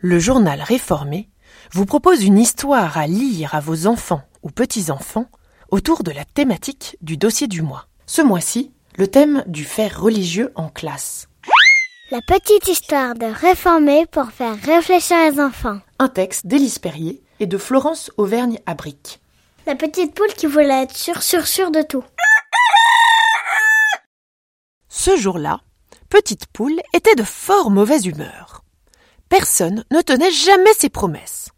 Le 0.00 0.20
journal 0.20 0.62
réformé 0.62 1.28
vous 1.72 1.84
propose 1.84 2.22
une 2.22 2.38
histoire 2.38 2.96
à 2.96 3.08
lire 3.08 3.56
à 3.56 3.60
vos 3.60 3.88
enfants 3.88 4.22
ou 4.44 4.50
petits-enfants 4.50 5.26
autour 5.72 6.04
de 6.04 6.12
la 6.12 6.24
thématique 6.24 6.96
du 7.02 7.16
dossier 7.16 7.48
du 7.48 7.62
mois. 7.62 7.88
Ce 8.06 8.22
mois-ci, 8.22 8.72
le 8.96 9.08
thème 9.08 9.42
du 9.48 9.64
faire 9.64 10.00
religieux 10.00 10.52
en 10.54 10.68
classe. 10.68 11.28
La 12.12 12.20
petite 12.22 12.68
histoire 12.68 13.16
de 13.16 13.26
réformer 13.26 14.06
pour 14.06 14.30
faire 14.30 14.56
réfléchir 14.62 15.16
les 15.30 15.40
enfants. 15.40 15.80
Un 15.98 16.08
texte 16.08 16.46
d'Élise 16.46 16.78
Perrier 16.78 17.20
et 17.40 17.46
de 17.46 17.58
Florence 17.58 18.12
Auvergne 18.18 18.60
à 18.66 18.74
Brique. 18.74 19.20
La 19.66 19.74
petite 19.74 20.14
poule 20.14 20.32
qui 20.32 20.46
voulait 20.46 20.84
être 20.84 20.96
sûre, 20.96 21.22
sûre, 21.22 21.48
sûre 21.48 21.72
de 21.72 21.82
tout. 21.82 22.04
Ce 24.88 25.16
jour-là, 25.16 25.60
Petite 26.08 26.46
Poule 26.46 26.80
était 26.94 27.16
de 27.16 27.24
fort 27.24 27.70
mauvaise 27.70 28.06
humeur. 28.06 28.62
Personne 29.28 29.84
ne 29.90 30.00
tenait 30.00 30.30
jamais 30.30 30.72
ses 30.72 30.88
promesses. 30.88 31.50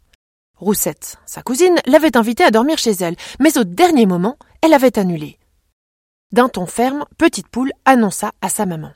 Roussette, 0.57 1.19
sa 1.25 1.43
cousine, 1.43 1.81
l'avait 1.87 2.17
invitée 2.17 2.45
à 2.45 2.51
dormir 2.51 2.79
chez 2.79 2.91
elle, 2.91 3.17
mais 3.39 3.57
au 3.59 3.65
dernier 3.65 4.07
moment, 4.07 4.37
elle 4.61 4.75
avait 4.75 4.99
annulé. 4.99 5.39
D'un 6.33 6.49
ton 6.49 6.67
ferme, 6.67 7.07
Petite 7.17 7.49
Poule 7.49 7.73
annonça 7.85 8.33
à 8.43 8.49
sa 8.49 8.67
maman. 8.67 8.93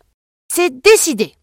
C'est 0.52 0.82
décidé. 0.82 1.34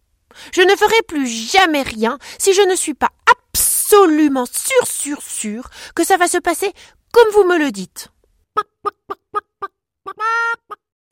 Je 0.52 0.62
ne 0.62 0.76
ferai 0.76 1.02
plus 1.08 1.26
jamais 1.26 1.82
rien 1.82 2.18
si 2.38 2.52
je 2.54 2.62
ne 2.62 2.76
suis 2.76 2.94
pas 2.94 3.10
absolument 3.30 4.46
sûre, 4.46 4.86
sûre, 4.86 5.22
sûre 5.22 5.70
que 5.94 6.04
ça 6.04 6.16
va 6.16 6.28
se 6.28 6.38
passer 6.38 6.72
comme 7.12 7.28
vous 7.32 7.44
me 7.44 7.58
le 7.58 7.70
dites. 7.72 8.08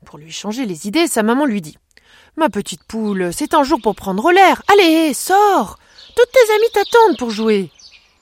Pour 0.07 0.19
lui 0.19 0.33
changer 0.33 0.67
les 0.67 0.87
idées, 0.87 1.09
sa 1.09 1.23
maman 1.23 1.47
lui 1.47 1.61
dit 1.61 1.79
Ma 2.37 2.49
petite 2.49 2.85
poule, 2.85 3.33
c'est 3.33 3.55
un 3.55 3.65
jour 3.65 3.81
pour 3.83 3.95
prendre 3.95 4.31
l'air. 4.33 4.63
Allez, 4.69 5.15
sors 5.15 5.79
Toutes 6.21 6.33
tes 6.33 6.53
amies 6.53 6.71
t'attendent 6.75 7.17
pour 7.17 7.31
jouer. 7.31 7.71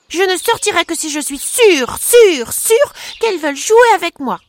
Je 0.07 0.21
ne 0.21 0.37
sortirai 0.37 0.85
que 0.85 0.95
si 0.95 1.09
je 1.09 1.19
suis 1.19 1.37
sûre, 1.37 1.97
sûre, 1.97 2.53
sûre 2.53 2.93
qu'elles 3.19 3.39
veulent 3.39 3.57
jouer 3.57 3.93
avec 3.93 4.21
moi. 4.21 4.39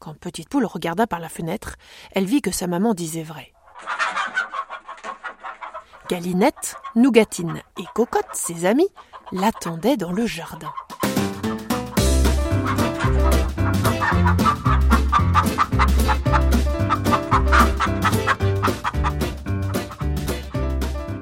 Quand 0.00 0.18
Petite 0.18 0.48
Poule 0.48 0.66
regarda 0.66 1.06
par 1.06 1.20
la 1.20 1.28
fenêtre, 1.28 1.76
elle 2.10 2.24
vit 2.24 2.42
que 2.42 2.50
sa 2.50 2.66
maman 2.66 2.94
disait 2.94 3.22
vrai. 3.22 3.52
Galinette, 6.10 6.74
Nougatine 6.96 7.62
et 7.78 7.84
Cocotte, 7.94 8.26
ses 8.32 8.64
amies, 8.64 8.90
l'attendaient 9.30 9.96
dans 9.96 10.10
le 10.10 10.26
jardin. 10.26 10.72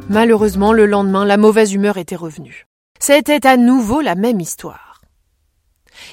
Malheureusement, 0.08 0.72
le 0.72 0.86
lendemain, 0.86 1.24
la 1.24 1.36
mauvaise 1.36 1.72
humeur 1.72 1.98
était 1.98 2.16
revenue. 2.16 2.66
C'était 3.00 3.44
à 3.44 3.56
nouveau 3.56 4.00
la 4.00 4.14
même 4.14 4.40
histoire. 4.40 5.00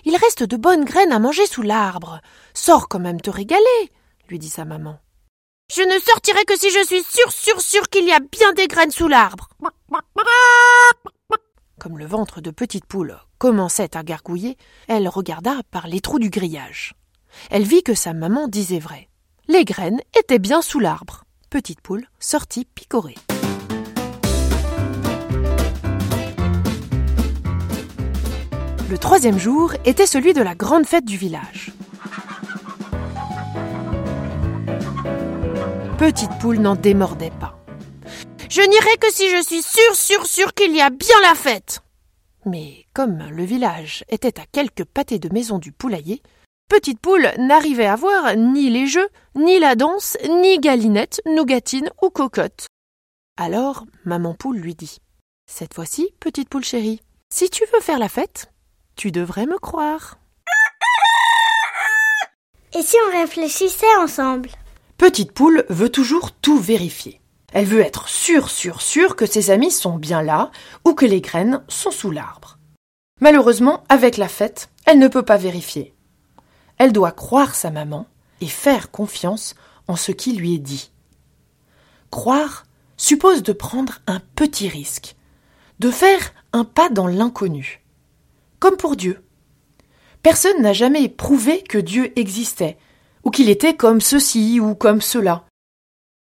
Il 0.03 0.15
reste 0.15 0.43
de 0.43 0.57
bonnes 0.57 0.83
graines 0.83 1.11
à 1.11 1.19
manger 1.19 1.45
sous 1.45 1.61
l'arbre. 1.61 2.19
Sors 2.55 2.87
quand 2.87 2.99
même 2.99 3.21
te 3.21 3.29
régaler, 3.29 3.91
lui 4.29 4.39
dit 4.39 4.49
sa 4.49 4.65
maman. 4.65 4.99
Je 5.71 5.81
ne 5.81 5.99
sortirai 5.99 6.43
que 6.45 6.57
si 6.57 6.71
je 6.71 6.85
suis 6.85 7.03
sûre, 7.03 7.31
sûre, 7.31 7.61
sûre 7.61 7.89
qu'il 7.89 8.05
y 8.05 8.11
a 8.11 8.19
bien 8.19 8.53
des 8.53 8.67
graines 8.67 8.91
sous 8.91 9.07
l'arbre. 9.07 9.49
Comme 11.79 11.99
le 11.99 12.05
ventre 12.05 12.41
de 12.41 12.51
petite 12.51 12.85
poule 12.85 13.17
commençait 13.37 13.95
à 13.95 14.03
gargouiller, 14.03 14.57
elle 14.87 15.07
regarda 15.07 15.61
par 15.69 15.87
les 15.87 16.01
trous 16.01 16.19
du 16.19 16.29
grillage. 16.29 16.95
Elle 17.51 17.63
vit 17.63 17.83
que 17.83 17.93
sa 17.93 18.13
maman 18.13 18.47
disait 18.47 18.79
vrai. 18.79 19.07
Les 19.47 19.65
graines 19.65 20.01
étaient 20.17 20.39
bien 20.39 20.61
sous 20.61 20.79
l'arbre. 20.79 21.25
Petite 21.49 21.81
poule 21.81 22.07
sortit 22.19 22.65
picorer. 22.65 23.15
Le 28.93 28.99
troisième 28.99 29.39
jour 29.39 29.73
était 29.85 30.05
celui 30.05 30.33
de 30.33 30.43
la 30.43 30.53
grande 30.53 30.85
fête 30.85 31.03
du 31.03 31.17
village. 31.17 31.71
Petite 35.97 36.29
poule 36.39 36.59
n'en 36.59 36.75
démordait 36.75 37.31
pas. 37.39 37.57
Je 38.51 38.61
n'irai 38.61 38.97
que 38.97 39.11
si 39.11 39.31
je 39.31 39.41
suis 39.41 39.63
sûre, 39.63 39.95
sûre, 39.95 40.27
sûre 40.27 40.53
qu'il 40.53 40.75
y 40.75 40.79
a 40.79 40.91
bien 40.91 41.19
la 41.23 41.33
fête. 41.33 41.79
Mais 42.45 42.85
comme 42.93 43.17
le 43.31 43.43
village 43.43 44.05
était 44.09 44.39
à 44.39 44.45
quelques 44.45 44.85
pâtés 44.85 45.17
de 45.17 45.33
maison 45.33 45.57
du 45.57 45.71
poulailler, 45.71 46.21
Petite 46.69 46.99
Poule 46.99 47.31
n'arrivait 47.39 47.87
à 47.87 47.95
voir 47.95 48.35
ni 48.35 48.69
les 48.69 48.85
jeux, 48.85 49.09
ni 49.33 49.57
la 49.57 49.73
danse, 49.73 50.19
ni 50.29 50.59
Galinette, 50.59 51.19
Nougatine 51.25 51.89
ou 52.03 52.11
Cocotte. 52.11 52.67
Alors, 53.37 53.85
Maman 54.05 54.35
Poule 54.35 54.57
lui 54.57 54.75
dit 54.75 54.99
Cette 55.51 55.73
fois-ci, 55.73 56.13
Petite 56.19 56.47
Poule 56.47 56.63
chérie, 56.63 57.01
si 57.33 57.49
tu 57.49 57.63
veux 57.73 57.81
faire 57.81 57.97
la 57.97 58.07
fête, 58.07 58.52
tu 58.95 59.11
devrais 59.11 59.45
me 59.45 59.57
croire. 59.57 60.17
Et 62.75 62.81
si 62.81 62.95
on 63.07 63.11
réfléchissait 63.11 63.95
ensemble? 63.99 64.49
Petite 64.97 65.31
Poule 65.31 65.65
veut 65.69 65.89
toujours 65.89 66.31
tout 66.31 66.59
vérifier. 66.59 67.21
Elle 67.53 67.65
veut 67.65 67.81
être 67.81 68.07
sûre, 68.07 68.49
sûre, 68.49 68.81
sûre 68.81 69.15
que 69.15 69.27
ses 69.27 69.51
amis 69.51 69.69
sont 69.69 69.97
bien 69.97 70.23
là 70.23 70.49
ou 70.85 70.93
que 70.93 71.05
les 71.05 71.21
graines 71.21 71.63
sont 71.67 71.91
sous 71.91 72.09
l'arbre. 72.09 72.57
Malheureusement, 73.21 73.83
avec 73.89 74.17
la 74.17 74.27
fête, 74.27 74.69
elle 74.85 74.97
ne 74.97 75.07
peut 75.07 75.23
pas 75.23 75.37
vérifier. 75.37 75.93
Elle 76.79 76.91
doit 76.91 77.11
croire 77.11 77.53
sa 77.53 77.69
maman 77.69 78.07
et 78.41 78.47
faire 78.47 78.89
confiance 78.89 79.53
en 79.87 79.95
ce 79.95 80.11
qui 80.11 80.33
lui 80.33 80.55
est 80.55 80.59
dit. 80.59 80.91
Croire 82.09 82.65
suppose 82.97 83.43
de 83.43 83.53
prendre 83.53 83.99
un 84.07 84.19
petit 84.35 84.67
risque, 84.67 85.15
de 85.79 85.91
faire 85.91 86.33
un 86.53 86.63
pas 86.63 86.89
dans 86.89 87.07
l'inconnu 87.07 87.82
comme 88.63 88.77
pour 88.77 88.95
Dieu. 88.95 89.21
Personne 90.21 90.61
n'a 90.61 90.71
jamais 90.71 91.09
prouvé 91.09 91.63
que 91.63 91.77
Dieu 91.77 92.17
existait, 92.17 92.77
ou 93.25 93.29
qu'il 93.29 93.49
était 93.49 93.75
comme 93.75 93.99
ceci 93.99 94.61
ou 94.61 94.73
comme 94.73 95.01
cela. 95.01 95.43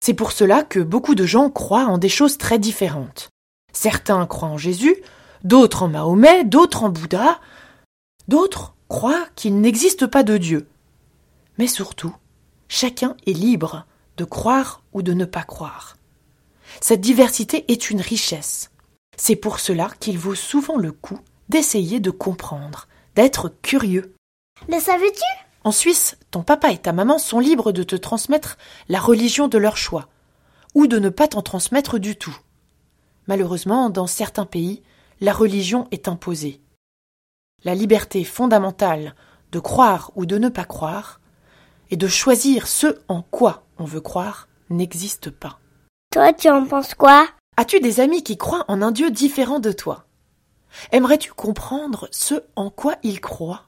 C'est 0.01 0.15
pour 0.15 0.33
cela 0.33 0.63
que 0.63 0.81
beaucoup 0.81 1.15
de 1.15 1.25
gens 1.25 1.49
croient 1.49 1.85
en 1.85 1.97
des 1.97 2.09
choses 2.09 2.37
très 2.37 2.59
différentes. 2.59 3.29
Certains 3.71 4.25
croient 4.25 4.49
en 4.49 4.57
Jésus, 4.57 4.97
d'autres 5.45 5.83
en 5.83 5.87
Mahomet, 5.87 6.43
d'autres 6.43 6.83
en 6.83 6.89
Bouddha, 6.89 7.39
d'autres 8.27 8.75
croient 8.89 9.27
qu'il 9.37 9.61
n'existe 9.61 10.05
pas 10.05 10.23
de 10.23 10.37
Dieu. 10.37 10.67
Mais 11.57 11.67
surtout, 11.67 12.13
chacun 12.67 13.15
est 13.25 13.31
libre 13.31 13.85
de 14.17 14.25
croire 14.25 14.83
ou 14.91 15.03
de 15.03 15.13
ne 15.13 15.23
pas 15.23 15.43
croire. 15.43 15.95
Cette 16.81 16.99
diversité 16.99 17.63
est 17.69 17.89
une 17.89 18.01
richesse. 18.01 18.71
C'est 19.15 19.37
pour 19.37 19.61
cela 19.61 19.89
qu'il 20.01 20.19
vaut 20.19 20.35
souvent 20.35 20.75
le 20.75 20.91
coup 20.91 21.21
d'essayer 21.49 21.99
de 21.99 22.11
comprendre, 22.11 22.87
d'être 23.15 23.53
curieux. 23.61 24.13
Le 24.67 24.79
savais-tu? 24.79 25.23
En 25.63 25.71
Suisse, 25.71 26.17
ton 26.31 26.43
papa 26.43 26.71
et 26.71 26.77
ta 26.77 26.93
maman 26.93 27.17
sont 27.17 27.39
libres 27.39 27.71
de 27.71 27.83
te 27.83 27.95
transmettre 27.95 28.57
la 28.87 28.99
religion 28.99 29.47
de 29.47 29.57
leur 29.57 29.77
choix, 29.77 30.07
ou 30.75 30.87
de 30.87 30.99
ne 30.99 31.09
pas 31.09 31.27
t'en 31.27 31.41
transmettre 31.41 31.97
du 31.97 32.15
tout. 32.15 32.37
Malheureusement, 33.27 33.89
dans 33.89 34.07
certains 34.07 34.45
pays, 34.45 34.83
la 35.21 35.33
religion 35.33 35.87
est 35.91 36.07
imposée. 36.07 36.61
La 37.63 37.73
liberté 37.73 38.23
fondamentale 38.23 39.15
de 39.51 39.59
croire 39.59 40.11
ou 40.15 40.25
de 40.25 40.37
ne 40.37 40.49
pas 40.49 40.65
croire, 40.65 41.19
et 41.89 41.97
de 41.97 42.07
choisir 42.07 42.67
ce 42.67 42.99
en 43.07 43.21
quoi 43.21 43.63
on 43.77 43.85
veut 43.85 44.01
croire, 44.01 44.47
n'existe 44.69 45.29
pas. 45.29 45.59
Toi, 46.11 46.33
tu 46.33 46.49
en 46.49 46.65
penses 46.65 46.93
quoi? 46.93 47.27
As-tu 47.57 47.79
des 47.79 47.99
amis 47.99 48.23
qui 48.23 48.37
croient 48.37 48.65
en 48.67 48.81
un 48.81 48.91
Dieu 48.91 49.11
différent 49.11 49.59
de 49.59 49.71
toi? 49.71 50.05
Aimerais-tu 50.91 51.33
comprendre 51.33 52.07
ce 52.11 52.35
en 52.55 52.69
quoi 52.69 52.95
ils 53.03 53.21
croient 53.21 53.63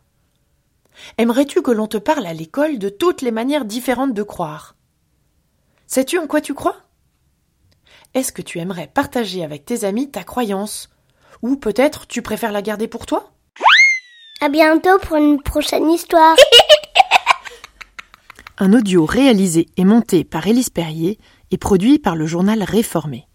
Aimerais-tu 1.18 1.62
que 1.62 1.72
l'on 1.72 1.88
te 1.88 1.98
parle 1.98 2.26
à 2.26 2.34
l'école 2.34 2.80
de 2.80 2.90
toutes 2.90 3.22
les 3.22 3.32
manières 3.32 3.66
différentes 3.66 4.14
de 4.14 4.24
croire? 4.24 4.76
Sais-tu 5.86 6.18
en 6.18 6.28
quoi 6.28 6.42
tu 6.42 6.54
crois? 6.54 6.78
Est-ce 8.14 8.32
que 8.32 8.42
tu 8.42 8.60
aimerais 8.60 8.88
partager 8.88 9.44
avec 9.44 9.66
tes 9.66 9.84
amis 9.84 10.10
ta 10.10 10.24
croyance? 10.24 10.90
Ou 11.42 11.56
peut-être 11.56 12.08
tu 12.08 12.22
préfères 12.22 12.52
la 12.52 12.62
garder 12.62 12.88
pour 12.88 13.06
toi? 13.06 13.32
À 14.42 14.50
bientôt 14.50 14.98
pour 15.00 15.18
une 15.18 15.42
prochaine 15.42 15.90
histoire. 15.90 16.36
Un 18.60 18.74
audio 18.74 19.06
réalisé 19.06 19.68
et 19.78 19.86
monté 19.86 20.24
par 20.24 20.48
Élise 20.48 20.72
Perrier 20.72 21.20
et 21.52 21.58
produit 21.58 22.00
par 22.00 22.16
le 22.16 22.26
journal 22.26 22.64
Réformé. 22.64 23.28